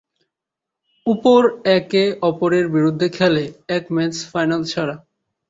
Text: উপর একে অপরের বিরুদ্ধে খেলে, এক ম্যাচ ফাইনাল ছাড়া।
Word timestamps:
উপর 1.05 1.41
একে 1.71 2.03
অপরের 2.21 2.65
বিরুদ্ধে 2.67 3.07
খেলে, 3.09 3.43
এক 3.67 3.83
ম্যাচ 3.95 4.15
ফাইনাল 4.31 4.61
ছাড়া। 4.63 4.95